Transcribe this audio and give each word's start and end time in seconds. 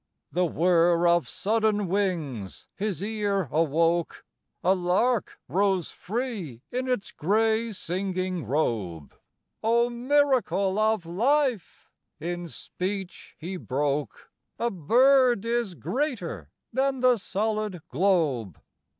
The 0.31 0.47
whirr 0.47 1.07
of 1.07 1.29
sudden 1.29 1.87
wings 1.87 2.65
his 2.75 3.03
ear 3.03 3.47
awoke, 3.51 4.25
A 4.63 4.73
lark 4.73 5.37
rose 5.47 5.91
free 5.91 6.63
in 6.71 6.87
its 6.89 7.11
grey 7.11 7.71
singing 7.71 8.43
robe. 8.43 9.13
"O 9.61 9.91
miracle 9.91 10.79
of 10.79 11.05
life," 11.05 11.91
in 12.19 12.47
speech 12.47 13.35
he 13.37 13.57
broke, 13.57 14.31
"A 14.57 14.71
bird 14.71 15.45
is 15.45 15.75
greater 15.75 16.49
than 16.73 17.01
the 17.01 17.17
solid 17.17 17.83
globe!" 17.89 18.57
III. 18.57 18.63